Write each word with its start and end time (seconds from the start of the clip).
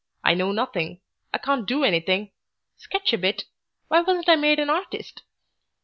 I 0.23 0.33
know 0.33 0.51
nothing. 0.51 0.99
I 1.31 1.37
can't 1.37 1.67
do 1.67 1.83
anything 1.83 2.31
sketch 2.75 3.13
a 3.13 3.19
bit. 3.19 3.43
Why 3.87 4.01
wasn't 4.01 4.29
I 4.29 4.35
made 4.35 4.57
an 4.57 4.71
artist? 4.71 5.21